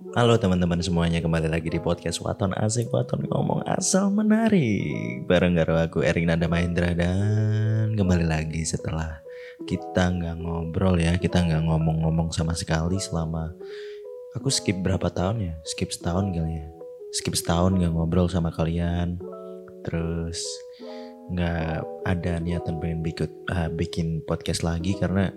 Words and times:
Halo 0.00 0.40
teman-teman 0.40 0.80
semuanya 0.80 1.20
kembali 1.20 1.52
lagi 1.52 1.68
di 1.68 1.76
podcast 1.76 2.24
Waton 2.24 2.56
Asik 2.56 2.88
Waton 2.88 3.28
Ngomong 3.28 3.68
Asal 3.68 4.08
Menarik. 4.08 5.28
Bareng 5.28 5.52
garo 5.52 5.76
aku 5.76 6.00
Erik 6.00 6.24
Nanda 6.24 6.48
Mahendra. 6.48 6.96
Dan 6.96 7.92
kembali 8.00 8.24
lagi 8.24 8.64
setelah 8.64 9.20
kita 9.68 10.08
nggak 10.08 10.40
ngobrol 10.40 10.96
ya 10.96 11.20
Kita 11.20 11.44
nggak 11.44 11.68
ngomong-ngomong 11.68 12.32
sama 12.32 12.56
sekali 12.56 12.96
selama 12.96 13.52
Aku 14.40 14.48
skip 14.48 14.80
berapa 14.80 15.12
tahun 15.12 15.52
ya? 15.52 15.54
Skip 15.68 15.92
setahun 15.92 16.32
kali 16.32 16.64
ya. 16.64 16.66
Skip 17.12 17.36
setahun 17.36 17.76
nggak 17.76 17.92
ngobrol 17.92 18.32
sama 18.32 18.48
kalian. 18.56 19.20
Terus 19.84 20.40
nggak 21.28 21.84
ada 22.08 22.40
niatan 22.40 22.80
pengen 22.80 23.04
bikin, 23.04 23.28
uh, 23.52 23.68
bikin 23.68 24.24
podcast 24.24 24.64
lagi 24.64 24.96
karena 24.96 25.28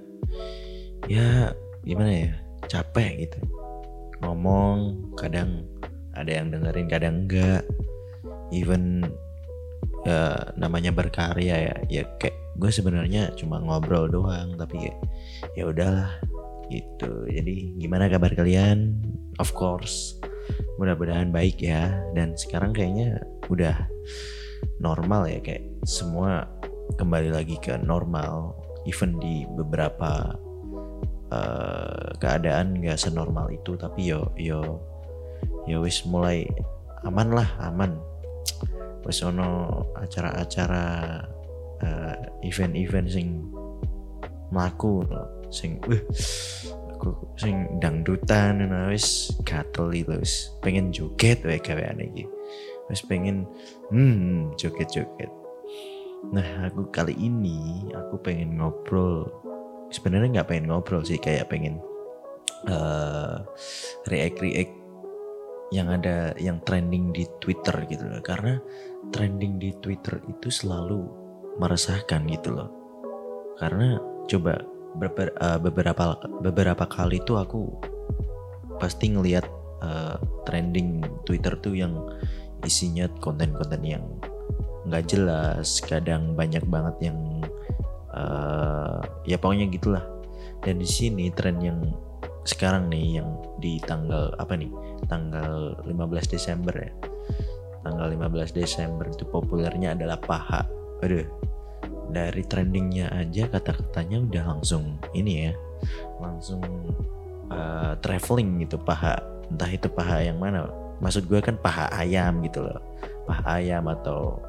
ya 1.11 1.52
gimana 1.84 2.11
ya 2.16 2.32
capek 2.71 3.27
gitu 3.27 3.62
ngomong 4.24 5.12
kadang 5.20 5.68
ada 6.16 6.31
yang 6.31 6.50
dengerin 6.50 6.88
kadang 6.88 7.16
enggak. 7.26 7.64
Even 8.54 9.04
ya, 10.05 10.54
namanya 10.55 10.94
berkarya 10.94 11.55
ya 11.72 11.76
ya 11.90 12.04
kayak 12.22 12.38
gue 12.54 12.70
sebenarnya 12.70 13.34
cuma 13.34 13.58
ngobrol 13.58 14.05
doang 14.05 14.54
tapi 14.54 14.88
ya 14.88 14.95
ya 15.58 15.64
udahlah 15.67 16.12
gitu. 16.70 17.28
Jadi 17.28 17.78
gimana 17.81 18.08
kabar 18.08 18.31
kalian? 18.34 19.02
Of 19.41 19.52
course 19.58 20.17
mudah-mudahan 20.78 21.34
baik 21.34 21.62
ya. 21.62 21.92
Dan 22.14 22.38
sekarang 22.38 22.78
kayaknya 22.78 23.22
udah 23.50 23.76
normal 24.80 25.28
ya 25.28 25.40
kayak 25.42 25.66
semua 25.84 26.45
kembali 27.00 27.34
lagi 27.34 27.58
ke 27.58 27.73
normal 27.81 28.53
even 28.86 29.17
di 29.17 29.48
beberapa 29.55 30.36
uh, 31.34 32.14
keadaan 32.22 32.78
gak 32.78 33.02
senormal 33.02 33.50
itu 33.50 33.73
tapi 33.73 34.14
yo 34.14 34.30
yo 34.38 34.78
yo 35.66 35.82
wis 35.82 36.06
mulai 36.06 36.46
aman 37.04 37.34
lah 37.34 37.50
aman. 37.59 37.98
Wis 39.03 39.20
ono 39.20 39.84
acara-acara 40.00 40.86
uh, 41.84 42.16
event-event 42.45 43.08
sing 43.12 43.52
mlaku 44.53 45.03
sing 45.52 45.81
uh, 45.90 46.00
aku 46.94 47.12
sing 47.36 47.68
dangdutan 47.84 48.64
nah 48.64 48.88
wis 48.88 49.36
gatel 49.44 49.92
itu 49.92 50.16
wis 50.16 50.56
pengen 50.64 50.94
joget 50.95 51.44
wae 51.44 51.59
gawean 51.59 52.00
iki. 52.00 52.23
Wis 52.88 53.03
pengen 53.03 53.44
hmm 53.92 54.56
joget-joget. 54.56 55.31
Nah 56.31 56.72
aku 56.72 56.88
kali 56.88 57.12
ini 57.20 57.92
aku 57.92 58.16
pengen 58.23 58.56
ngobrol 58.56 59.28
sebenarnya 59.94 60.41
nggak 60.41 60.49
pengen 60.49 60.66
ngobrol 60.73 61.05
sih 61.05 61.22
kayak 61.22 61.53
pengen 61.53 61.77
uh, 62.66 63.45
react 64.09 64.41
react 64.41 64.73
yang 65.73 65.89
ada 65.89 66.38
yang 66.38 66.61
trending 66.66 67.09
di 67.13 67.25
Twitter 67.41 67.85
gitu 67.89 68.05
loh. 68.05 68.22
Karena 68.25 68.58
trending 69.13 69.61
di 69.61 69.73
Twitter 69.77 70.22
itu 70.30 70.50
selalu 70.50 71.02
meresahkan 71.61 72.25
gitu 72.30 72.53
loh. 72.53 72.69
Karena 73.61 74.02
coba 74.25 74.61
beber, 74.97 75.33
uh, 75.41 75.58
beberapa 75.61 76.17
beberapa 76.41 76.85
kali 76.89 77.22
tuh 77.25 77.41
aku 77.41 77.61
pasti 78.78 79.13
ngelihat 79.13 79.45
uh, 79.81 80.17
trending 80.45 81.02
Twitter 81.25 81.53
tuh 81.61 81.73
yang 81.73 81.94
isinya 82.63 83.09
konten-konten 83.19 83.81
yang 83.83 84.05
nggak 84.83 85.07
jelas 85.07 85.80
kadang 85.83 86.35
banyak 86.35 86.63
banget 86.67 87.11
yang 87.11 87.17
uh, 88.14 89.02
ya 89.28 89.38
pokoknya 89.42 89.67
gitulah. 89.69 90.06
Dan 90.64 90.80
di 90.80 90.88
sini 90.88 91.28
tren 91.33 91.59
yang 91.59 91.80
sekarang 92.44 92.92
nih 92.92 93.19
yang 93.23 93.30
di 93.59 93.80
tanggal 93.83 94.36
apa 94.36 94.56
nih 94.56 94.72
tanggal 95.08 95.75
15 95.83 96.34
Desember 96.34 96.75
ya. 96.75 96.91
Tanggal 97.84 98.16
15 98.16 98.56
Desember 98.56 99.06
itu 99.11 99.28
populernya 99.28 99.95
adalah 99.95 100.16
paha. 100.19 100.64
Aduh 101.03 101.28
dari 102.13 102.46
trendingnya 102.46 103.09
aja 103.09 103.50
kata-katanya 103.50 104.22
udah 104.22 104.44
langsung 104.56 105.01
ini 105.18 105.50
ya 105.50 105.53
langsung 106.22 106.62
uh, 107.51 107.95
traveling 108.00 108.63
gitu 108.63 108.80
paha. 108.80 109.19
Entah 109.51 109.72
itu 109.72 109.88
paha 109.91 110.24
yang 110.24 110.40
mana. 110.40 110.69
Maksud 111.03 111.28
gue 111.28 111.44
kan 111.44 111.59
paha 111.59 111.91
ayam 112.00 112.40
gitu 112.47 112.63
loh. 112.63 112.80
Paha 113.28 113.59
ayam 113.59 113.88
atau 113.91 114.40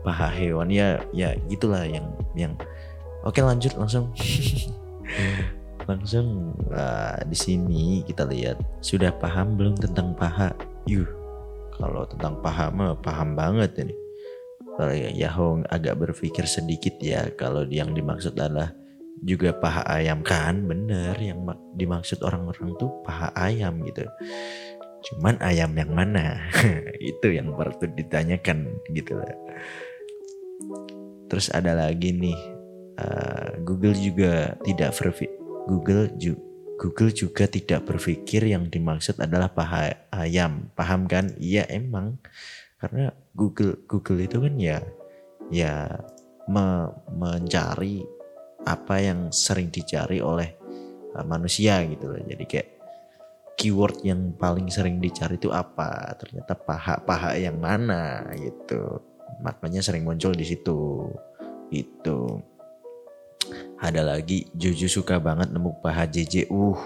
paha 0.00 0.32
hewan 0.32 0.72
ya 0.72 1.00
ya 1.12 1.36
gitulah 1.48 1.84
yang 1.84 2.08
yang 2.32 2.52
Oke 3.20 3.44
lanjut 3.44 3.76
langsung. 3.76 4.08
langsung 5.88 6.54
uh, 6.70 7.18
di 7.26 7.34
sini 7.36 8.00
kita 8.06 8.22
lihat 8.24 8.62
sudah 8.80 9.12
paham 9.20 9.60
belum 9.60 9.76
tentang 9.76 10.16
paha? 10.16 10.54
Yuh, 10.88 11.08
kalau 11.76 12.08
tentang 12.08 12.40
paha 12.40 12.72
mah 12.72 12.96
paham 12.96 13.36
banget 13.36 13.84
ini. 13.84 13.94
Kalau 14.80 14.94
ya 14.96 15.12
Yahong 15.12 15.68
agak 15.68 16.00
berpikir 16.00 16.48
sedikit 16.48 16.96
ya 17.02 17.28
kalau 17.36 17.68
yang 17.68 17.92
dimaksud 17.92 18.32
adalah 18.40 18.72
juga 19.20 19.52
paha 19.52 19.84
ayam 20.00 20.24
kan 20.24 20.64
bener 20.64 21.12
yang 21.20 21.44
dimaksud 21.76 22.24
orang-orang 22.24 22.72
tuh 22.80 22.88
paha 23.04 23.28
ayam 23.36 23.84
gitu 23.84 24.08
cuman 25.12 25.36
ayam 25.44 25.76
yang 25.76 25.92
mana 25.92 26.48
itu 27.12 27.28
yang 27.28 27.52
perlu 27.52 27.84
ditanyakan 27.92 28.72
gitu 28.96 29.20
terus 31.30 31.52
ada 31.52 31.74
lagi 31.74 32.10
nih 32.10 32.60
Eh, 33.00 33.50
Google 33.64 33.96
juga 33.96 34.52
tidak 34.60 34.92
berpikir 34.98 35.32
Google 35.64 36.04
ju 36.20 36.36
Google 36.80 37.12
juga 37.12 37.44
tidak 37.44 37.84
berpikir 37.84 38.40
yang 38.48 38.68
dimaksud 38.72 39.20
adalah 39.20 39.52
paha 39.52 39.92
ayam. 40.08 40.72
Paham 40.72 41.04
kan? 41.04 41.28
Iya 41.36 41.68
emang. 41.68 42.16
Karena 42.80 43.12
Google 43.36 43.84
Google 43.84 44.24
itu 44.24 44.40
kan 44.40 44.54
ya 44.56 44.80
ya 45.52 45.92
me 46.48 46.88
mencari 47.12 48.00
apa 48.64 48.96
yang 49.00 49.28
sering 49.28 49.68
dicari 49.68 50.24
oleh 50.24 50.56
uh, 51.16 51.24
manusia 51.24 51.84
gitu 51.84 52.16
loh. 52.16 52.20
Jadi 52.24 52.44
kayak 52.48 52.68
keyword 53.60 54.00
yang 54.00 54.32
paling 54.40 54.72
sering 54.72 55.00
dicari 55.04 55.36
itu 55.36 55.52
apa? 55.52 56.16
Ternyata 56.16 56.56
paha-paha 56.56 57.36
yang 57.36 57.60
mana 57.60 58.24
gitu. 58.40 59.09
Makanya 59.38 59.80
sering 59.80 60.02
muncul 60.02 60.34
di 60.34 60.42
situ. 60.42 61.06
Itu 61.70 62.42
ada 63.80 64.04
lagi 64.04 64.50
Juju 64.52 64.90
suka 64.90 65.16
banget 65.16 65.48
nemu 65.54 65.80
paha 65.80 66.04
JJ 66.04 66.52
uh 66.52 66.80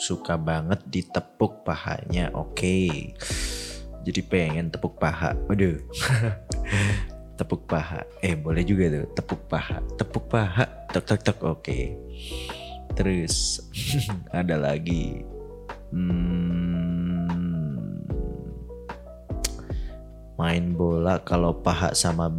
suka 0.00 0.40
banget 0.40 0.80
ditepuk 0.88 1.60
pahanya 1.60 2.32
oke 2.32 2.56
okay. 2.56 3.12
jadi 4.00 4.20
pengen 4.24 4.72
tepuk 4.72 4.96
paha 4.96 5.36
waduh 5.44 5.76
tepuk 7.38 7.68
paha 7.68 8.08
eh 8.24 8.32
boleh 8.32 8.64
juga 8.64 8.88
tuh 8.88 9.06
tepuk 9.12 9.44
paha 9.44 9.84
tepuk 10.00 10.24
paha 10.32 10.64
tek 10.88 11.04
tek 11.04 11.20
tek 11.20 11.38
oke 11.44 11.60
okay. 11.60 12.00
terus 12.96 13.60
ada 14.32 14.56
lagi 14.56 15.20
hmm, 15.92 17.19
main 20.40 20.72
bola 20.72 21.20
kalau 21.20 21.52
paha 21.52 21.92
sama 21.92 22.32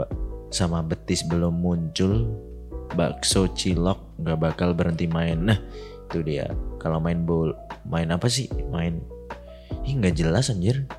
sama 0.50 0.82
betis 0.82 1.22
belum 1.30 1.54
muncul 1.54 2.26
bakso 2.98 3.46
cilok 3.54 4.18
nggak 4.18 4.40
bakal 4.42 4.74
berhenti 4.74 5.06
main. 5.06 5.38
Nah 5.46 5.60
itu 6.10 6.26
dia. 6.26 6.50
Kalau 6.82 6.98
main 6.98 7.22
bola 7.22 7.54
main 7.86 8.10
apa 8.10 8.26
sih? 8.26 8.50
Main 8.74 9.06
ih 9.86 9.94
nggak 10.02 10.18
jelas 10.18 10.50
anjir. 10.50 10.90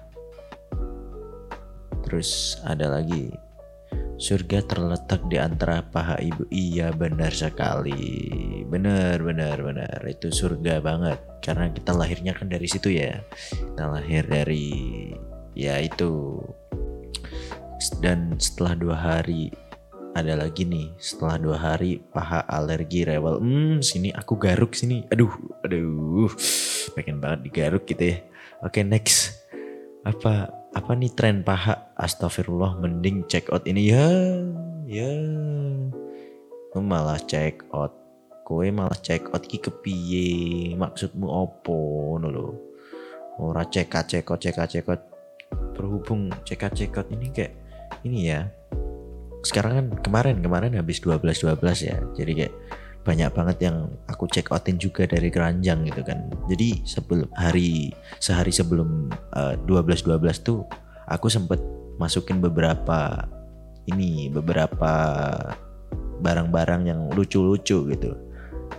Terus 2.07 2.61
ada 2.63 2.87
lagi. 2.87 3.35
Surga 4.23 4.63
terletak 4.63 5.27
di 5.27 5.43
antara 5.43 5.83
paha 5.83 6.23
ibu. 6.23 6.47
Iya 6.55 6.95
benar 6.95 7.35
sekali. 7.35 8.63
Benar 8.63 9.19
benar 9.19 9.59
benar. 9.59 9.99
Itu 10.07 10.31
surga 10.31 10.79
banget. 10.79 11.19
Karena 11.43 11.67
kita 11.75 11.91
lahirnya 11.91 12.31
kan 12.31 12.47
dari 12.47 12.71
situ 12.71 12.95
ya. 12.95 13.19
Kita 13.51 13.91
lahir 13.91 14.23
dari 14.31 15.11
ya 15.59 15.83
itu 15.83 16.39
dan 17.99 18.39
setelah 18.39 18.75
dua 18.79 18.97
hari 18.97 19.51
ada 20.13 20.37
lagi 20.37 20.69
nih. 20.69 20.93
Setelah 21.01 21.37
dua 21.41 21.57
hari 21.57 22.01
paha 22.13 22.45
alergi 22.47 23.03
rewel. 23.09 23.41
Hmm 23.41 23.81
sini 23.81 24.13
aku 24.13 24.37
garuk 24.37 24.77
sini. 24.77 25.05
Aduh 25.09 25.33
aduh. 25.65 26.31
Pengen 26.93 27.19
banget 27.19 27.49
digaruk 27.49 27.89
gitu 27.89 28.15
ya. 28.15 28.17
Oke 28.63 28.85
next. 28.85 29.43
Apa 30.05 30.53
apa 30.73 30.91
nih 30.93 31.13
tren 31.17 31.41
paha? 31.43 31.95
Astagfirullah 31.97 32.79
mending 32.79 33.25
check 33.27 33.49
out 33.51 33.65
ini. 33.65 33.91
Ya 33.91 34.09
ya. 34.87 35.13
Lu 36.73 36.81
malah 36.81 37.21
check 37.25 37.65
out. 37.73 37.97
Kowe 38.43 38.67
malah 38.69 38.99
check 39.01 39.33
out 39.33 39.47
ki 39.47 39.63
kepiye? 39.63 40.29
Maksudmu 40.77 41.25
opo 41.25 42.19
lo 42.21 42.73
ora 43.41 43.65
cek 43.65 43.97
cek 44.13 44.29
cek 44.29 44.87
out 44.93 45.03
berhubung 45.75 46.33
cek 46.45 46.73
cek 46.73 46.97
out 46.99 47.09
ini 47.11 47.29
kayak 47.33 47.53
ini 48.07 48.31
ya. 48.31 48.49
Sekarang 49.43 49.73
kan 49.75 49.87
kemarin 50.03 50.39
kemarin 50.39 50.79
habis 50.79 51.03
12 51.03 51.23
12 51.23 51.89
ya. 51.89 51.97
Jadi 52.15 52.33
kayak 52.33 52.55
banyak 53.03 53.31
banget 53.35 53.57
yang 53.67 53.91
aku 54.07 54.31
check 54.31 54.55
outin 54.55 54.79
juga 54.79 55.07
dari 55.11 55.29
keranjang 55.29 55.83
gitu 55.91 56.03
kan. 56.07 56.31
Jadi 56.47 56.87
sebelum 56.87 57.27
hari 57.35 57.91
sehari 58.23 58.55
sebelum 58.55 59.11
uh, 59.35 59.59
12 59.67 60.07
12 60.07 60.47
tuh 60.47 60.63
aku 61.11 61.27
sempet 61.27 61.59
masukin 61.99 62.39
beberapa 62.39 63.27
ini 63.91 64.31
beberapa 64.31 64.95
barang-barang 66.23 66.83
yang 66.87 67.01
lucu-lucu 67.11 67.91
gitu. 67.91 68.15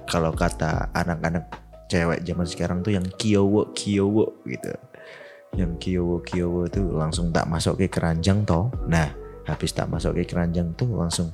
Kalau 0.08 0.32
kata 0.32 0.96
anak-anak 0.96 1.64
cewek 1.92 2.24
zaman 2.24 2.48
sekarang 2.48 2.80
tuh 2.82 2.96
yang 2.96 3.06
kiowo 3.20 3.70
kiowo 3.76 4.42
gitu 4.48 4.72
yang 5.54 5.78
kiowo 5.78 6.22
kiowo 6.26 6.66
tuh 6.66 6.98
langsung 6.98 7.30
tak 7.30 7.46
masuk 7.46 7.78
ke 7.78 7.88
keranjang 7.90 8.42
toh. 8.46 8.74
Nah 8.90 9.14
habis 9.46 9.76
tak 9.76 9.92
masuk 9.92 10.18
ke 10.18 10.24
keranjang 10.26 10.74
tuh 10.74 10.90
langsung 10.98 11.30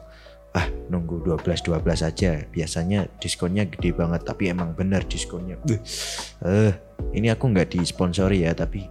ah 0.52 0.66
nunggu 0.92 1.24
12 1.24 1.64
12 1.64 1.80
aja. 2.04 2.32
Biasanya 2.52 3.08
diskonnya 3.22 3.64
gede 3.70 3.96
banget 3.96 4.28
tapi 4.28 4.52
emang 4.52 4.76
bener 4.76 5.06
diskonnya. 5.08 5.56
Eh 5.70 5.80
uh, 6.44 6.72
ini 7.16 7.32
aku 7.32 7.48
nggak 7.52 7.80
disponsori 7.80 8.44
ya 8.44 8.52
tapi 8.52 8.84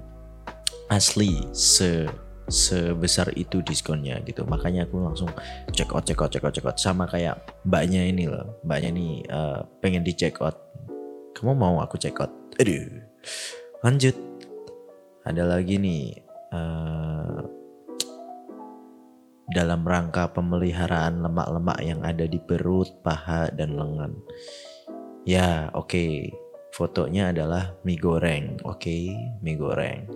asli 0.88 1.44
se 1.52 2.08
sebesar 2.48 3.28
itu 3.36 3.60
diskonnya 3.60 4.24
gitu. 4.24 4.48
Makanya 4.48 4.88
aku 4.88 5.04
langsung 5.04 5.28
check 5.76 5.92
out 5.92 6.08
check 6.08 6.16
out 6.16 6.32
check 6.32 6.44
out 6.44 6.52
check 6.56 6.64
out. 6.64 6.80
Sama 6.80 7.04
kayak 7.04 7.36
mbaknya 7.68 8.08
ini 8.08 8.24
loh. 8.24 8.56
Mbaknya 8.64 8.90
nih 8.96 9.12
uh, 9.28 9.60
pengen 9.84 10.00
di 10.00 10.16
check 10.16 10.40
out. 10.40 10.56
Kamu 11.36 11.52
mau 11.52 11.84
aku 11.84 12.00
check 12.00 12.16
out? 12.16 12.32
Aduh. 12.56 13.04
Lanjut 13.84 14.27
ada 15.28 15.44
lagi 15.44 15.76
nih 15.76 16.16
uh, 16.56 17.44
dalam 19.52 19.84
rangka 19.84 20.32
pemeliharaan 20.32 21.20
lemak-lemak 21.20 21.78
yang 21.84 22.00
ada 22.00 22.24
di 22.24 22.40
perut, 22.40 22.88
paha, 23.04 23.52
dan 23.52 23.76
lengan. 23.76 24.12
Ya, 25.28 25.68
oke. 25.76 25.88
Okay. 25.88 26.12
Fotonya 26.68 27.32
adalah 27.34 27.74
mie 27.82 27.98
goreng. 27.98 28.60
Oke, 28.62 28.86
okay, 28.86 29.04
mie 29.40 29.56
goreng. 29.58 30.06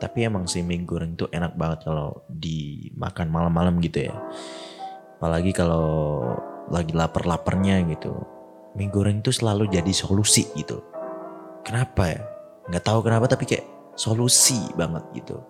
Tapi 0.00 0.26
emang 0.26 0.48
sih 0.48 0.64
mie 0.64 0.82
goreng 0.82 1.14
itu 1.14 1.28
enak 1.30 1.54
banget 1.54 1.86
kalau 1.86 2.26
dimakan 2.32 3.28
malam-malam 3.28 3.78
gitu 3.84 4.08
ya. 4.08 4.16
Apalagi 5.20 5.52
kalau 5.54 6.24
lagi 6.72 6.90
lapar-laparnya 6.90 7.86
gitu. 7.92 8.18
Mie 8.74 8.90
goreng 8.90 9.20
itu 9.20 9.30
selalu 9.30 9.68
jadi 9.70 9.92
solusi 9.94 10.48
gitu. 10.58 10.80
Kenapa 11.62 12.08
ya? 12.08 12.24
Nggak 12.66 12.84
tahu 12.84 12.98
kenapa 13.04 13.30
tapi 13.30 13.46
kayak 13.46 13.75
solusi 13.96 14.60
banget 14.76 15.02
gitu 15.16 15.40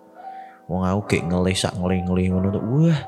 Wong 0.67 0.83
aku 0.83 1.15
kayak 1.15 1.31
ngelesak 1.31 1.73
ngelih-ngelih 1.79 2.25
ngono 2.35 2.47
tuh. 2.51 2.63
Wah, 2.67 2.99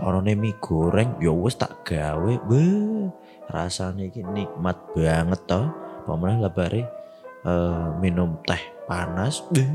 orangnya 0.00 0.40
mie 0.40 0.56
goreng 0.56 1.20
ya 1.20 1.36
wes 1.36 1.60
tak 1.60 1.84
gawe. 1.84 2.32
Wah, 2.48 3.12
rasanya 3.52 4.08
ini 4.08 4.24
nikmat 4.24 4.88
banget 4.96 5.40
toh. 5.44 5.68
Pamane 6.08 6.40
labare 6.40 6.88
uh, 7.44 7.92
minum 8.00 8.40
teh 8.48 8.60
panas. 8.88 9.44
Wah, 9.52 9.68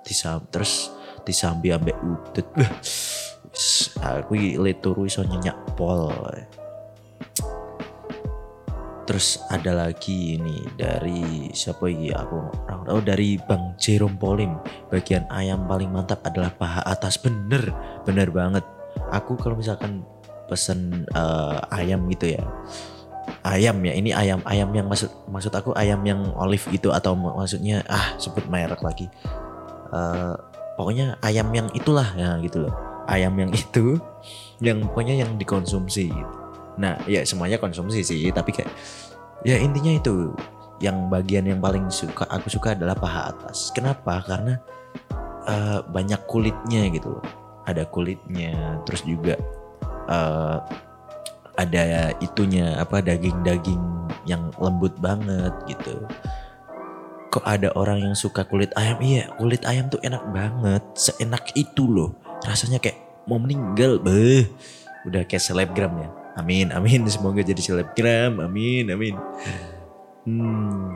disam 0.00 0.40
terus 0.48 0.88
disambi 1.28 1.68
ambek 1.68 2.00
udut. 2.00 2.48
Wah, 2.56 2.72
aku 4.24 4.32
le 4.56 4.72
turu 4.80 5.04
iso 5.04 5.20
nyenyak 5.28 5.76
pol. 5.76 6.08
Terus 9.08 9.40
ada 9.48 9.72
lagi 9.72 10.36
ini 10.36 10.68
dari 10.76 11.48
siapa 11.56 11.88
ini 11.88 12.12
aku 12.12 12.68
oh 12.92 13.00
dari 13.00 13.40
Bang 13.40 13.72
Jerome 13.80 14.20
Polim. 14.20 14.60
Bagian 14.92 15.24
ayam 15.32 15.64
paling 15.64 15.88
mantap 15.88 16.20
adalah 16.28 16.52
paha 16.52 16.84
atas. 16.84 17.16
Bener, 17.16 17.72
bener 18.04 18.28
banget. 18.28 18.68
Aku 19.08 19.40
kalau 19.40 19.56
misalkan 19.56 20.04
pesen 20.52 21.08
uh, 21.16 21.56
ayam 21.72 22.04
gitu 22.12 22.36
ya. 22.36 22.44
Ayam 23.48 23.80
ya, 23.80 23.96
ini 23.96 24.12
ayam 24.12 24.44
ayam 24.44 24.68
yang 24.76 24.84
maksud 24.92 25.08
maksud 25.24 25.56
aku 25.56 25.72
ayam 25.72 26.04
yang 26.04 26.28
olive 26.36 26.68
gitu 26.68 26.92
atau 26.92 27.16
maksudnya 27.16 27.80
ah 27.88 28.12
sebut 28.20 28.44
merek 28.52 28.84
lagi. 28.84 29.08
Uh, 29.88 30.36
pokoknya 30.76 31.16
ayam 31.24 31.48
yang 31.56 31.72
itulah 31.72 32.12
ya 32.12 32.36
gitu 32.44 32.68
loh. 32.68 32.76
Ayam 33.08 33.32
yang 33.40 33.56
itu 33.56 33.96
yang 34.60 34.84
pokoknya 34.84 35.24
yang 35.24 35.40
dikonsumsi 35.40 36.12
gitu 36.12 36.37
Nah, 36.78 36.94
ya 37.10 37.26
semuanya 37.26 37.58
konsumsi 37.58 38.06
sih, 38.06 38.30
tapi 38.30 38.54
kayak 38.54 38.70
ya 39.42 39.58
intinya 39.58 39.98
itu 39.98 40.30
yang 40.78 41.10
bagian 41.10 41.46
yang 41.46 41.58
paling 41.58 41.90
suka 41.90 42.22
aku 42.30 42.46
suka 42.46 42.78
adalah 42.78 42.94
paha 42.94 43.34
atas. 43.34 43.74
Kenapa? 43.74 44.22
Karena 44.22 44.62
uh, 45.50 45.82
banyak 45.90 46.22
kulitnya 46.30 46.86
gitu 46.94 47.18
loh. 47.18 47.24
Ada 47.66 47.84
kulitnya, 47.90 48.80
terus 48.86 49.02
juga 49.04 49.34
uh, 50.08 50.62
ada 51.58 52.14
itunya 52.22 52.78
apa 52.78 53.02
daging-daging 53.02 53.82
yang 54.24 54.54
lembut 54.62 54.94
banget 55.02 55.52
gitu. 55.66 56.06
Kok 57.28 57.44
ada 57.44 57.68
orang 57.76 58.00
yang 58.00 58.16
suka 58.16 58.46
kulit 58.46 58.72
ayam? 58.78 59.02
Iya, 59.04 59.28
kulit 59.36 59.66
ayam 59.68 59.92
tuh 59.92 60.00
enak 60.00 60.24
banget, 60.32 60.80
seenak 60.96 61.52
itu 61.52 61.84
loh. 61.84 62.16
Rasanya 62.46 62.80
kayak 62.80 62.96
mau 63.28 63.36
meninggal, 63.36 64.00
beh. 64.00 64.48
Udah 65.04 65.28
kayak 65.28 65.44
selebgram 65.44 65.92
ya 65.98 66.08
Amin, 66.38 66.70
amin. 66.70 67.02
Semoga 67.10 67.42
jadi 67.42 67.58
selebgram. 67.58 68.38
Amin, 68.38 68.86
amin. 68.94 69.18
Hmm, 70.22 70.94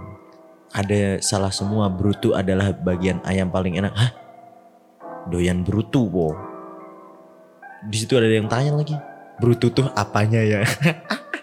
ada 0.71 1.19
salah 1.19 1.51
semua 1.51 1.91
brutu 1.91 2.33
adalah 2.39 2.71
bagian 2.71 3.19
ayam 3.27 3.51
paling 3.51 3.83
enak. 3.83 3.91
Hah? 3.91 4.11
Doyan 5.27 5.67
brutu, 5.67 6.07
wo. 6.07 6.39
Di 7.91 7.97
situ 7.99 8.15
ada 8.15 8.31
yang 8.31 8.47
tanya 8.47 8.79
lagi. 8.79 8.95
Brutu 9.43 9.75
tuh 9.75 9.91
apanya 9.99 10.39
ya? 10.39 10.63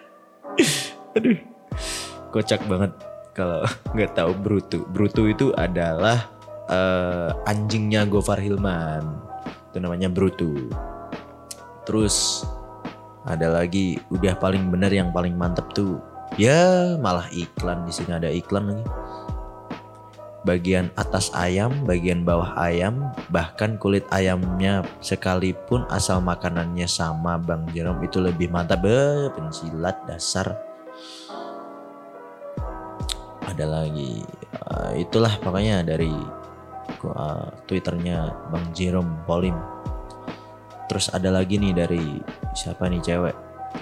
Aduh, 1.19 1.35
kocak 2.31 2.63
banget 2.71 2.95
kalau 3.35 3.67
nggak 3.95 4.15
tahu 4.15 4.31
brutu. 4.31 4.79
Brutu 4.87 5.27
itu 5.27 5.51
adalah 5.59 6.31
uh, 6.71 7.35
anjingnya 7.43 8.07
Gofar 8.07 8.39
Hilman. 8.39 9.03
Itu 9.71 9.83
namanya 9.83 10.07
brutu. 10.07 10.71
Terus 11.83 12.47
ada 13.27 13.51
lagi 13.51 13.99
udah 14.11 14.37
paling 14.39 14.71
bener 14.71 14.91
yang 14.91 15.11
paling 15.11 15.35
mantep 15.35 15.67
tuh 15.75 15.99
ya 16.39 16.95
malah 17.01 17.27
iklan 17.35 17.83
di 17.83 17.91
sini 17.91 18.15
ada 18.15 18.29
iklan 18.31 18.71
lagi 18.71 18.85
bagian 20.47 20.87
atas 20.95 21.31
ayam, 21.35 21.83
bagian 21.83 22.23
bawah 22.23 22.55
ayam, 22.55 23.11
bahkan 23.27 23.75
kulit 23.75 24.07
ayamnya 24.11 24.87
sekalipun 25.03 25.83
asal 25.91 26.23
makanannya 26.23 26.87
sama 26.87 27.35
Bang 27.35 27.67
Jerome 27.75 28.07
itu 28.07 28.23
lebih 28.23 28.47
mantap. 28.47 28.83
Eh, 28.87 29.27
pensilat 29.35 30.07
dasar. 30.07 30.55
Ada 33.49 33.65
lagi, 33.65 34.23
uh, 34.55 34.93
itulah 34.95 35.35
pokoknya 35.41 35.83
dari 35.83 36.13
twitternya 37.67 38.31
Bang 38.53 38.71
Jerome 38.71 39.25
Polim. 39.27 39.57
Terus 40.89 41.13
ada 41.13 41.29
lagi 41.29 41.61
nih 41.61 41.71
dari 41.77 42.17
siapa 42.57 42.89
nih 42.89 42.99
cewek? 43.05 43.35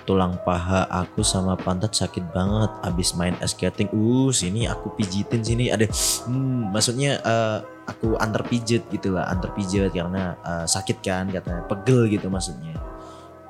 Tulang 0.03 0.35
paha 0.43 0.83
aku 0.91 1.23
sama 1.23 1.55
pantat 1.55 1.95
sakit 1.95 2.35
banget 2.35 2.67
abis 2.83 3.15
main 3.15 3.31
skating. 3.47 3.87
Uh, 3.95 4.27
sini 4.35 4.67
aku 4.67 4.91
pijitin 4.99 5.39
sini 5.39 5.71
ada 5.71 5.87
hmm, 6.27 6.75
maksudnya 6.75 7.23
uh, 7.23 7.63
aku 7.87 8.19
antar 8.19 8.43
pijit 8.43 8.83
gitu 8.91 9.15
lah, 9.15 9.31
antar 9.31 9.55
pijit 9.55 9.87
karena 9.95 10.35
uh, 10.43 10.67
sakit 10.67 10.99
kan 10.99 11.31
katanya, 11.31 11.63
pegel 11.71 12.11
gitu 12.11 12.27
maksudnya. 12.27 12.75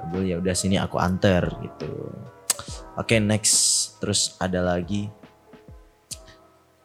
Pegel 0.06 0.30
ya 0.30 0.36
udah 0.38 0.54
sini 0.54 0.78
aku 0.78 1.02
antar 1.02 1.50
gitu. 1.66 2.14
Oke, 2.98 3.18
okay, 3.18 3.20
next. 3.22 3.58
Terus 3.98 4.38
ada 4.38 4.62
lagi 4.62 5.10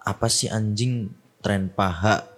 apa 0.03 0.27
sih 0.27 0.49
anjing 0.49 1.13
tren 1.45 1.71
paha 1.71 2.32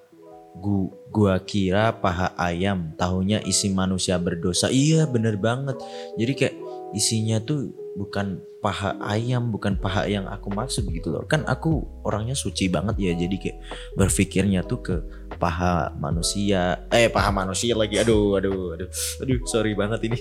Gu, 0.55 0.87
gua 1.11 1.43
kira 1.43 1.91
paha 1.99 2.31
ayam, 2.39 2.95
tahunya 2.95 3.43
isi 3.43 3.75
manusia 3.75 4.15
berdosa. 4.23 4.71
Iya 4.71 5.07
bener 5.11 5.35
banget. 5.35 5.75
Jadi 6.15 6.33
kayak 6.39 6.57
isinya 6.95 7.43
tuh 7.43 7.75
bukan 7.99 8.39
paha 8.65 8.97
ayam, 9.05 9.53
bukan 9.53 9.77
paha 9.77 10.09
yang 10.09 10.25
aku 10.25 10.49
maksud 10.49 10.89
gitu 10.89 11.13
loh. 11.13 11.29
Kan 11.29 11.45
aku 11.45 11.85
orangnya 12.01 12.33
suci 12.33 12.73
banget 12.73 12.97
ya, 12.97 13.13
jadi 13.13 13.37
kayak 13.37 13.59
berpikirnya 13.99 14.65
tuh 14.65 14.81
ke 14.81 14.97
paha 15.37 15.93
manusia. 16.01 16.89
Eh 16.89 17.13
paha 17.13 17.29
manusia 17.29 17.77
lagi, 17.77 18.01
aduh, 18.01 18.41
aduh, 18.41 18.73
aduh, 18.79 18.89
aduh, 19.21 19.39
sorry 19.45 19.77
banget 19.77 20.09
ini. 20.09 20.19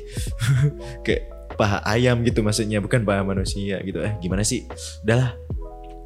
kayak 1.08 1.30
paha 1.56 1.80
ayam 1.88 2.20
gitu 2.28 2.44
maksudnya, 2.44 2.84
bukan 2.84 3.08
paha 3.08 3.24
manusia 3.24 3.80
gitu. 3.80 4.04
Eh 4.04 4.14
gimana 4.20 4.44
sih? 4.44 4.68
Udahlah. 5.08 5.40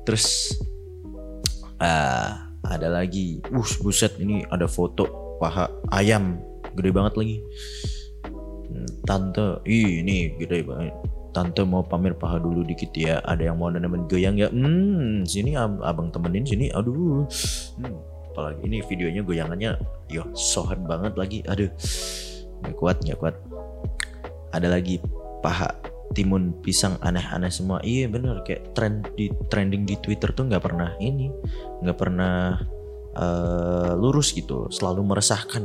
Terus, 0.06 0.56
ah. 1.82 1.88
Uh, 1.88 2.47
ada 2.68 2.88
lagi. 2.92 3.40
Uh 3.50 3.72
buset 3.82 4.20
ini 4.20 4.44
ada 4.52 4.68
foto 4.68 5.38
paha 5.40 5.72
ayam. 5.96 6.38
Gede 6.76 6.92
banget 6.94 7.14
lagi. 7.18 7.38
Tante 9.08 9.64
ih 9.64 10.04
ini 10.04 10.36
gede 10.38 10.68
banget. 10.68 10.94
Tante 11.32 11.62
mau 11.64 11.86
pamer 11.86 12.14
paha 12.18 12.38
dulu 12.38 12.62
dikit 12.68 12.92
ya. 12.94 13.24
Ada 13.24 13.50
yang 13.54 13.58
mau 13.58 13.72
nemenin 13.72 14.06
goyang 14.12 14.36
ya? 14.36 14.52
Hmm 14.52 15.24
sini 15.24 15.56
ab 15.56 15.80
abang 15.82 16.12
temenin 16.12 16.44
sini. 16.44 16.70
Aduh. 16.76 17.26
Hmm, 17.80 17.98
apalagi 18.34 18.62
ini 18.68 18.78
videonya 18.86 19.22
goyangannya. 19.24 19.72
Yo 20.12 20.28
sohat 20.36 20.84
banget 20.84 21.16
lagi. 21.16 21.40
Aduh. 21.48 21.72
Nggak 22.62 22.76
kuat 22.78 22.98
nggak 23.02 23.18
kuat. 23.18 23.36
Ada 24.52 24.68
lagi 24.74 25.00
paha 25.42 25.87
timun 26.16 26.56
pisang 26.64 26.96
aneh-aneh 27.04 27.52
semua. 27.52 27.82
Iya 27.84 28.08
bener. 28.08 28.44
Kayak 28.44 28.76
trend 28.78 29.10
di 29.16 29.32
trending 29.52 29.84
di 29.84 29.96
Twitter 30.00 30.32
tuh 30.32 30.48
nggak 30.48 30.64
pernah 30.64 30.96
ini 31.02 31.32
nggak 31.84 31.98
pernah 31.98 32.60
uh, 33.18 33.92
lurus 33.98 34.32
gitu. 34.36 34.68
Selalu 34.72 35.02
meresahkan. 35.04 35.64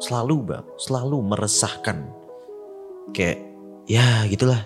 Selalu 0.00 0.34
bang 0.46 0.66
selalu 0.80 1.16
meresahkan. 1.22 1.98
Kayak 3.12 3.38
ya 3.86 4.24
gitulah. 4.26 4.64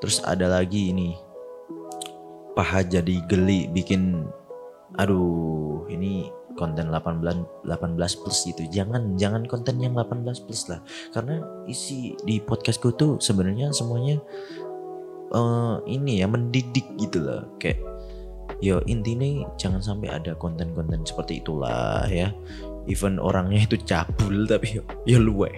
Terus 0.00 0.22
ada 0.22 0.48
lagi 0.48 0.92
ini. 0.94 1.14
Paha 2.52 2.84
jadi 2.84 3.16
geli 3.24 3.64
bikin 3.72 4.28
aduh 5.00 5.88
ini 5.88 6.28
konten 6.54 6.88
18 6.88 7.66
18 7.66 8.20
plus 8.20 8.38
gitu. 8.48 8.62
Jangan 8.68 9.16
jangan 9.16 9.42
konten 9.48 9.80
yang 9.80 9.96
18 9.96 10.46
plus 10.46 10.68
lah. 10.68 10.80
Karena 11.14 11.40
isi 11.68 12.16
di 12.24 12.38
podcastku 12.42 12.94
tuh 12.94 13.18
sebenarnya 13.18 13.72
semuanya 13.72 14.20
uh, 15.32 15.80
ini 15.88 16.20
ya 16.22 16.26
mendidik 16.28 16.86
gitu 17.00 17.24
loh. 17.24 17.42
Kayak 17.58 17.80
yo 18.62 18.78
intinya 18.86 19.48
jangan 19.58 19.82
sampai 19.82 20.08
ada 20.12 20.38
konten-konten 20.38 21.02
seperti 21.04 21.42
itulah 21.42 22.06
ya. 22.06 22.30
Even 22.90 23.22
orangnya 23.22 23.62
itu 23.62 23.78
cabul 23.86 24.44
tapi 24.50 24.82
yo, 25.06 25.18
luwe. 25.22 25.50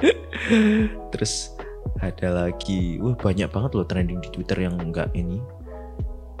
Terus 1.12 1.52
ada 2.00 2.48
lagi, 2.48 2.96
wah 2.98 3.12
banyak 3.12 3.52
banget 3.52 3.70
loh 3.76 3.84
trending 3.84 4.18
di 4.24 4.32
Twitter 4.32 4.64
yang 4.64 4.80
enggak 4.80 5.12
ini 5.12 5.38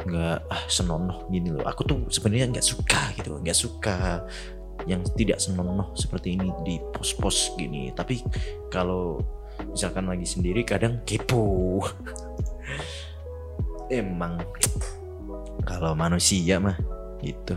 nggak 0.02 0.38
ah 0.50 0.62
senonoh 0.66 1.26
gini 1.30 1.54
loh. 1.54 1.64
Aku 1.66 1.86
tuh 1.86 2.06
sebenarnya 2.10 2.50
nggak 2.50 2.66
suka 2.66 3.00
gitu 3.18 3.38
nggak 3.38 3.58
suka 3.58 4.26
yang 4.86 5.02
tidak 5.14 5.38
senonoh 5.38 5.94
seperti 5.94 6.34
ini 6.34 6.50
di 6.66 6.78
pos-pos 6.90 7.54
gini. 7.54 7.94
Tapi 7.94 8.22
kalau 8.72 9.22
misalkan 9.70 10.10
lagi 10.10 10.26
sendiri 10.26 10.66
kadang 10.66 11.02
kepo. 11.06 11.82
Emang 13.92 14.40
kalau 15.62 15.92
manusia 15.92 16.58
mah 16.58 16.78
gitu. 17.20 17.54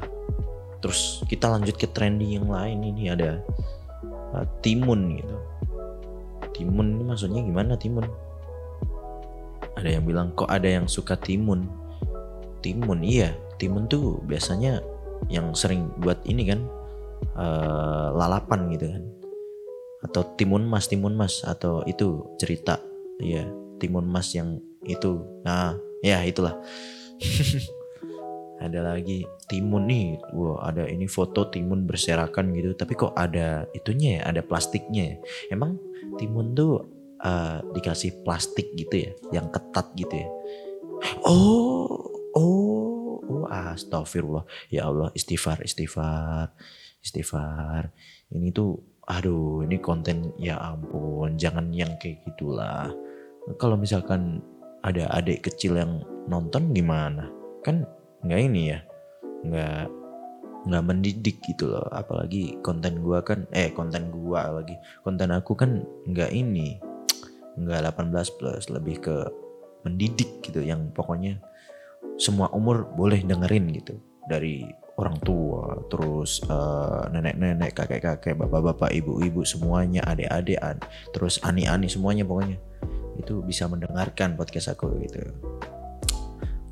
Terus 0.83 1.25
kita 1.25 1.49
lanjut 1.49 1.79
ke 1.79 1.89
trending 1.89 2.37
yang 2.37 2.47
lain 2.51 2.83
ini 2.85 3.09
ada 3.09 3.41
uh, 4.35 4.45
timun 4.61 5.17
gitu. 5.17 5.37
Timun 6.53 6.99
ini 6.99 7.03
maksudnya 7.03 7.41
gimana 7.41 7.73
timun? 7.79 8.05
Ada 9.75 9.99
yang 9.99 10.03
bilang 10.07 10.31
kok 10.37 10.47
ada 10.47 10.67
yang 10.67 10.85
suka 10.87 11.19
timun 11.19 11.67
timun. 12.65 13.05
Iya 13.05 13.37
timun 13.61 13.85
tuh 13.85 14.25
biasanya 14.25 14.81
yang 15.29 15.53
sering 15.53 15.93
buat 16.01 16.25
ini 16.25 16.49
kan 16.49 16.65
uh, 17.37 18.09
lalapan 18.17 18.73
gitu 18.73 18.89
kan. 18.89 19.03
Atau 20.01 20.21
timun 20.33 20.65
mas 20.65 20.89
timun 20.89 21.13
mas 21.13 21.45
atau 21.45 21.85
itu 21.85 22.25
cerita. 22.41 22.81
Iya 23.21 23.45
timun 23.77 24.09
mas 24.09 24.33
yang 24.33 24.57
itu. 24.81 25.21
Nah 25.45 25.77
ya 26.01 26.25
itulah. 26.25 26.57
Ada 28.55 28.81
lagi 28.81 29.21
timun 29.45 29.85
nih. 29.85 30.17
Wah 30.33 30.63
ada 30.71 30.87
ini 30.87 31.05
foto 31.11 31.51
timun 31.51 31.83
berserakan 31.85 32.55
gitu. 32.55 32.71
Tapi 32.73 32.95
kok 32.95 33.11
ada 33.13 33.67
itunya 33.75 34.17
ya? 34.23 34.31
Ada 34.31 34.41
plastiknya 34.47 35.03
ya? 35.11 35.15
Emang 35.53 35.75
timun 36.15 36.55
tuh 36.55 36.81
uh, 37.19 37.59
dikasih 37.75 38.23
plastik 38.23 38.71
gitu 38.79 39.05
ya? 39.05 39.11
Yang 39.35 39.59
ketat 39.59 39.91
gitu 39.99 40.15
ya? 40.17 40.27
Oh 41.27 42.14
Oh, 42.35 43.23
oh 43.23 43.47
astagfirullah. 43.47 44.43
Ya 44.67 44.91
Allah, 44.91 45.07
istighfar, 45.15 45.63
istighfar, 45.63 46.51
istighfar. 46.99 47.95
Ini 48.27 48.51
tuh, 48.51 48.75
aduh, 49.07 49.63
ini 49.63 49.79
konten 49.79 50.35
ya 50.35 50.59
ampun, 50.59 51.39
jangan 51.39 51.71
yang 51.71 51.95
kayak 51.95 52.27
gitulah. 52.27 52.91
Kalau 53.55 53.79
misalkan 53.79 54.43
ada 54.83 55.07
adik 55.15 55.47
kecil 55.47 55.79
yang 55.79 56.03
nonton 56.27 56.75
gimana? 56.75 57.31
Kan 57.63 57.87
nggak 58.27 58.41
ini 58.51 58.61
ya, 58.75 58.79
nggak 59.47 59.87
nggak 60.67 60.83
mendidik 60.83 61.39
gitu 61.47 61.71
loh. 61.71 61.87
Apalagi 61.95 62.59
konten 62.59 62.99
gua 62.99 63.23
kan, 63.23 63.47
eh 63.55 63.71
konten 63.71 64.11
gua 64.11 64.59
lagi, 64.59 64.75
konten 65.07 65.31
aku 65.31 65.55
kan 65.55 65.87
nggak 66.03 66.35
ini, 66.35 66.83
nggak 67.55 67.95
18 67.95 68.11
plus, 68.35 68.67
lebih 68.67 68.99
ke 68.99 69.15
mendidik 69.87 70.41
gitu, 70.43 70.65
yang 70.65 70.89
pokoknya 70.91 71.37
semua 72.15 72.47
umur 72.55 72.87
boleh 72.95 73.21
dengerin 73.23 73.71
gitu. 73.75 73.99
Dari 74.25 74.65
orang 74.95 75.19
tua 75.21 75.75
terus 75.91 76.39
uh, 76.47 77.05
nenek-nenek 77.11 77.75
kakek-kakek 77.75 78.39
bapak-bapak 78.39 78.95
ibu-ibu 78.95 79.43
semuanya 79.43 79.99
adik-adik 80.07 80.59
terus 81.11 81.43
ani-ani 81.43 81.91
semuanya 81.91 82.23
pokoknya. 82.23 82.57
Itu 83.19 83.43
bisa 83.43 83.67
mendengarkan 83.67 84.39
podcast 84.39 84.71
aku 84.71 84.91
gitu. 85.03 85.19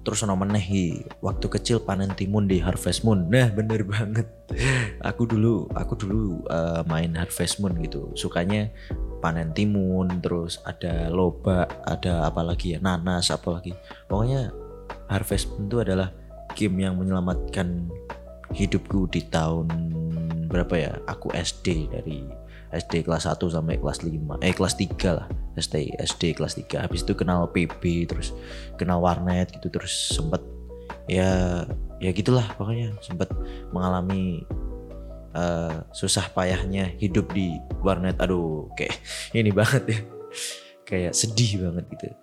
Terus 0.03 0.19
ono 0.27 0.35
meneh 0.35 0.99
waktu 1.23 1.47
kecil 1.47 1.79
panen 1.79 2.11
timun 2.11 2.43
di 2.43 2.59
Harvest 2.59 3.07
Moon. 3.07 3.31
Nah 3.31 3.47
bener 3.55 3.87
banget. 3.87 4.27
Aku 4.99 5.23
dulu 5.23 5.71
aku 5.71 5.95
dulu 5.95 6.43
uh, 6.51 6.83
main 6.91 7.15
Harvest 7.15 7.63
Moon 7.63 7.71
gitu. 7.79 8.11
Sukanya 8.11 8.67
panen 9.23 9.55
timun 9.55 10.19
terus 10.19 10.59
ada 10.67 11.07
loba 11.07 11.71
ada 11.87 12.27
apa 12.27 12.43
lagi 12.43 12.75
ya? 12.75 12.83
Nanas 12.83 13.31
apa 13.31 13.55
lagi. 13.55 13.71
Pokoknya 14.11 14.51
Harvest 15.07 15.51
Moon 15.53 15.69
itu 15.69 15.77
adalah 15.83 16.09
game 16.53 16.85
yang 16.85 16.97
menyelamatkan 16.97 17.89
hidupku 18.53 19.09
di 19.09 19.25
tahun 19.27 19.67
berapa 20.47 20.73
ya? 20.77 20.91
Aku 21.09 21.33
SD 21.33 21.89
dari 21.89 22.25
SD 22.73 23.05
kelas 23.05 23.29
1 23.29 23.37
sampai 23.41 23.77
kelas 23.77 24.01
5 24.01 24.41
eh 24.41 24.53
kelas 24.53 24.73
3 24.77 25.17
lah. 25.17 25.27
SD 25.57 25.97
SD 26.01 26.37
kelas 26.37 26.57
3 26.57 26.85
habis 26.85 27.05
itu 27.05 27.13
kenal 27.13 27.45
PB 27.49 28.09
terus 28.09 28.33
kenal 28.77 29.01
warnet 29.01 29.53
gitu 29.53 29.69
terus 29.69 29.93
sempet 30.13 30.41
ya 31.05 31.61
ya 32.01 32.09
gitulah 32.13 32.45
pokoknya. 32.57 32.93
Sempet 33.01 33.29
mengalami 33.69 34.45
uh, 35.37 35.85
susah 35.93 36.29
payahnya 36.33 36.93
hidup 36.97 37.29
di 37.33 37.57
warnet. 37.81 38.17
Aduh 38.21 38.69
kayak 38.77 38.97
ini 39.37 39.53
banget 39.53 39.83
ya. 39.89 39.99
Kayak 40.83 41.13
sedih 41.17 41.69
banget 41.69 41.85
gitu 41.97 42.22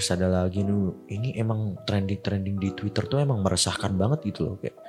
terus 0.00 0.16
ada 0.16 0.32
lagi 0.32 0.64
nih 0.64 1.12
ini 1.12 1.28
emang 1.36 1.76
trending-trending 1.84 2.56
di 2.56 2.72
Twitter 2.72 3.04
tuh 3.04 3.20
emang 3.20 3.44
meresahkan 3.44 3.92
banget 3.92 4.32
gitu 4.32 4.40
loh 4.48 4.56
kayak 4.56 4.80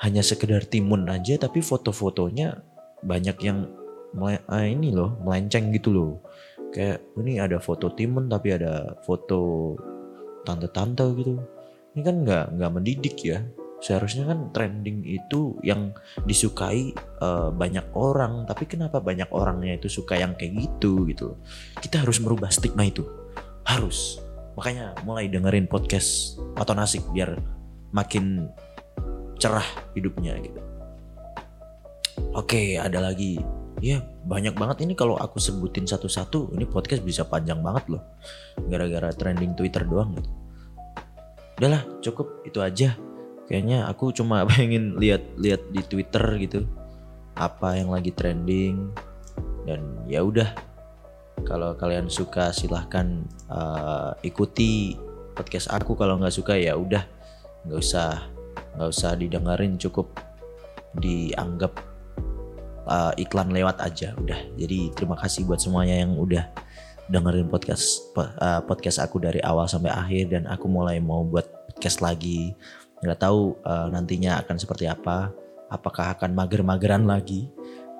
hanya 0.00 0.24
sekedar 0.24 0.64
timun 0.64 1.04
aja 1.12 1.36
tapi 1.36 1.60
foto-fotonya 1.60 2.56
banyak 3.04 3.36
yang 3.44 3.68
ah, 4.48 4.64
ini 4.64 4.96
loh 4.96 5.20
melenceng 5.20 5.70
gitu 5.76 5.92
loh. 5.92 6.12
Kayak 6.72 7.02
ini 7.20 7.36
ada 7.36 7.58
foto 7.60 7.92
timun 7.92 8.30
tapi 8.30 8.56
ada 8.56 8.96
foto 9.04 9.74
tante-tante 10.48 11.04
gitu. 11.18 11.36
Ini 11.92 12.00
kan 12.00 12.16
nggak 12.24 12.44
nggak 12.56 12.72
mendidik 12.72 13.16
ya. 13.20 13.44
Seharusnya 13.80 14.28
kan 14.28 14.52
trending 14.52 15.04
itu 15.08 15.56
yang 15.64 15.96
disukai 16.28 16.92
uh, 17.24 17.48
banyak 17.48 17.88
orang 17.96 18.44
tapi 18.44 18.68
kenapa 18.68 19.00
banyak 19.00 19.28
orangnya 19.32 19.80
itu 19.80 19.88
suka 19.88 20.20
yang 20.20 20.36
kayak 20.36 20.52
gitu 20.68 21.08
gitu 21.08 21.32
kita 21.80 22.04
harus 22.04 22.20
merubah 22.20 22.52
stigma 22.52 22.84
itu. 22.88 23.04
Harus 23.64 24.20
makanya 24.60 24.92
mulai 25.08 25.24
dengerin 25.24 25.64
podcast 25.64 26.36
atau 26.60 26.76
nasik 26.76 27.00
biar 27.16 27.32
makin 27.96 28.52
cerah 29.40 29.64
hidupnya 29.96 30.36
gitu. 30.36 30.60
Oke 32.36 32.76
ada 32.76 33.00
lagi. 33.00 33.40
Ya 33.80 34.04
banyak 34.28 34.52
banget 34.60 34.84
ini 34.84 34.92
kalau 34.92 35.16
aku 35.16 35.40
sebutin 35.40 35.88
satu-satu 35.88 36.52
ini 36.52 36.68
podcast 36.68 37.00
bisa 37.00 37.24
panjang 37.24 37.64
banget 37.64 37.96
loh. 37.96 38.04
Gara-gara 38.68 39.08
trending 39.16 39.56
Twitter 39.56 39.80
doang 39.88 40.12
gitu. 40.20 40.28
Udahlah 41.56 41.80
cukup. 42.04 42.44
Itu 42.44 42.60
aja. 42.60 42.92
Kayaknya 43.48 43.88
aku 43.88 44.12
cuma 44.12 44.44
pengen 44.52 45.00
lihat-lihat 45.00 45.72
di 45.72 45.80
Twitter 45.88 46.24
gitu. 46.36 46.68
Apa 47.32 47.80
yang 47.80 47.88
lagi 47.88 48.12
trending. 48.12 48.92
Dan 49.64 50.04
ya 50.04 50.20
udah 50.20 50.52
kalau 51.44 51.74
kalian 51.76 52.06
suka 52.06 52.52
silahkan 52.54 53.24
uh, 53.50 54.12
ikuti 54.22 54.96
podcast 55.34 55.72
aku. 55.72 55.96
Kalau 55.96 56.20
nggak 56.20 56.34
suka 56.34 56.54
ya 56.56 56.76
udah 56.76 57.04
nggak 57.66 57.78
usah 57.78 58.28
nggak 58.76 58.90
usah 58.90 59.12
didengerin 59.18 59.76
cukup 59.76 60.12
dianggap 60.98 61.76
uh, 62.86 63.12
iklan 63.16 63.52
lewat 63.54 63.80
aja 63.82 64.14
udah. 64.18 64.38
Jadi 64.58 64.92
terima 64.94 65.16
kasih 65.18 65.46
buat 65.46 65.62
semuanya 65.62 66.02
yang 66.06 66.16
udah 66.18 66.44
dengerin 67.10 67.50
podcast 67.50 68.14
uh, 68.14 68.62
podcast 68.62 69.02
aku 69.02 69.18
dari 69.18 69.42
awal 69.42 69.66
sampai 69.66 69.90
akhir 69.90 70.30
dan 70.30 70.46
aku 70.46 70.70
mulai 70.70 71.02
mau 71.02 71.26
buat 71.26 71.46
podcast 71.70 72.02
lagi. 72.02 72.54
Nggak 73.00 73.20
tahu 73.22 73.56
uh, 73.64 73.88
nantinya 73.90 74.42
akan 74.44 74.56
seperti 74.60 74.86
apa. 74.86 75.32
Apakah 75.70 76.18
akan 76.18 76.34
mager-mageran 76.34 77.06
lagi? 77.06 77.46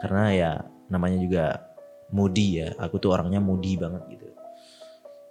Karena 0.02 0.24
ya 0.34 0.50
namanya 0.90 1.18
juga 1.22 1.44
moody 2.10 2.62
ya. 2.62 2.68
Aku 2.78 2.98
tuh 3.02 3.14
orangnya 3.14 3.42
moody 3.42 3.74
banget 3.78 4.02
gitu. 4.10 4.28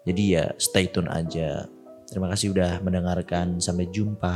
Jadi 0.07 0.23
ya 0.35 0.51
stay 0.57 0.89
tune 0.89 1.11
aja. 1.11 1.67
Terima 2.09 2.27
kasih 2.31 2.55
udah 2.55 2.81
mendengarkan. 2.81 3.61
Sampai 3.61 3.91
jumpa 3.93 4.35